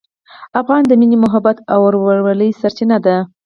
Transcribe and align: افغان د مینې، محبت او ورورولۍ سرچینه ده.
افغان 0.59 0.81
د 0.87 0.91
مینې، 0.99 1.17
محبت 1.25 1.57
او 1.71 1.79
ورورولۍ 1.85 2.49
سرچینه 2.61 2.97
ده. 3.05 3.15